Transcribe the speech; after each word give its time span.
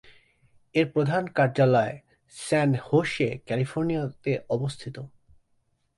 এর 0.75 0.85
প্রধান 0.93 1.23
কার্যালয় 1.27 1.95
স্যান 2.35 2.69
হোসে, 2.87 3.29
ক্যালিফোর্নিয়াতে 3.47 4.31
অবস্থিত। 4.49 4.95